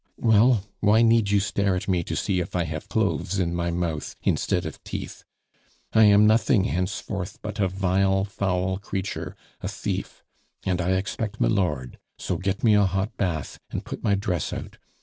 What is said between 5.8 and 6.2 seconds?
I